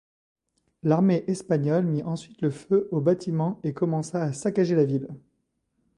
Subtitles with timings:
[0.81, 5.07] L'armée espagnole mit ensuite le feu aux bâtiments et commença à saccager la ville.